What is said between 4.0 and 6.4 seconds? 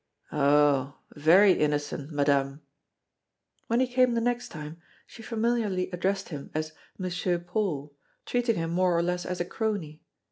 the next time, she familiarly addressed